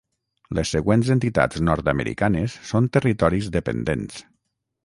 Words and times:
Les 0.59 0.71
següents 0.75 1.11
entitats 1.15 1.61
nord-americanes 1.67 2.57
són 2.73 2.91
territoris 2.97 3.55
dependents. 3.59 4.19